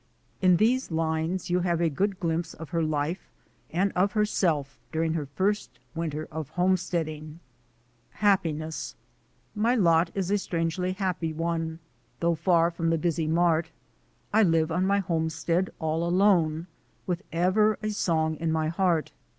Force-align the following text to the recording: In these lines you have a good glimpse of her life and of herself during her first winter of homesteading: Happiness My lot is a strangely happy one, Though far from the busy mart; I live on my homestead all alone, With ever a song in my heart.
In 0.41 0.57
these 0.57 0.89
lines 0.89 1.51
you 1.51 1.59
have 1.59 1.79
a 1.79 1.87
good 1.87 2.19
glimpse 2.19 2.55
of 2.55 2.69
her 2.71 2.81
life 2.81 3.29
and 3.69 3.91
of 3.95 4.13
herself 4.13 4.79
during 4.91 5.13
her 5.13 5.27
first 5.27 5.77
winter 5.93 6.27
of 6.31 6.49
homesteading: 6.49 7.39
Happiness 8.13 8.95
My 9.53 9.75
lot 9.75 10.09
is 10.15 10.31
a 10.31 10.39
strangely 10.39 10.93
happy 10.93 11.33
one, 11.33 11.77
Though 12.19 12.33
far 12.33 12.71
from 12.71 12.89
the 12.89 12.97
busy 12.97 13.27
mart; 13.27 13.69
I 14.33 14.41
live 14.41 14.71
on 14.71 14.87
my 14.87 14.97
homestead 14.97 15.69
all 15.77 16.03
alone, 16.03 16.65
With 17.05 17.21
ever 17.31 17.77
a 17.83 17.91
song 17.91 18.37
in 18.37 18.51
my 18.51 18.69
heart. 18.69 19.11